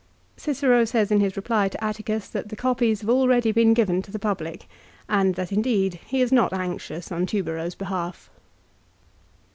Cicero 0.35 0.83
says 0.83 1.11
in 1.11 1.19
his 1.19 1.35
reply 1.37 1.67
to 1.69 1.83
Atticus 1.83 2.27
that 2.29 2.49
the 2.49 2.55
copies 2.55 3.01
have 3.01 3.09
already 3.11 3.51
been 3.51 3.75
given 3.75 4.01
to 4.01 4.09
the 4.11 4.17
public, 4.17 4.67
and 5.07 5.35
that, 5.35 5.51
indeed, 5.51 5.99
he 6.07 6.21
is 6.21 6.31
not 6.31 6.53
anxious 6.53 7.11
on 7.11 7.27
Tubero's 7.27 7.75
behalf. 7.75 8.31